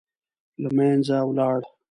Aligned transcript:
له 0.61 0.69
منځه 0.77 1.17
ولاړ. 1.27 1.59